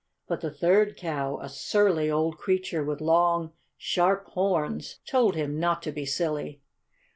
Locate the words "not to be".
5.59-6.07